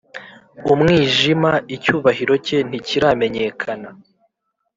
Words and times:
umwijima, 0.73 1.51
icyubahiro 1.75 2.33
cye 2.45 2.57
ntikiramenyekana; 2.69 3.89